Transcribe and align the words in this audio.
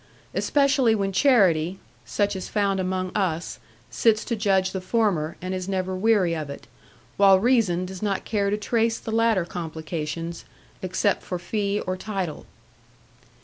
Especially 0.33 0.95
when 0.95 1.11
charity 1.11 1.77
(such 2.05 2.35
as 2.35 2.49
found 2.49 2.79
among 2.79 3.15
us) 3.15 3.59
sits 3.91 4.25
to 4.25 4.35
judge 4.35 4.71
the 4.71 4.81
former, 4.81 5.37
and 5.43 5.53
is 5.53 5.69
never 5.69 5.95
weary 5.95 6.35
of 6.35 6.49
it; 6.49 6.65
while 7.17 7.37
reason 7.37 7.85
does 7.85 8.01
not 8.01 8.25
care 8.25 8.49
to 8.49 8.57
trace 8.57 8.97
the 8.97 9.11
latter 9.11 9.45
complications, 9.45 10.43
except 10.81 11.21
for 11.21 11.37
fee 11.37 11.81
or 11.81 11.95
title. 11.95 12.47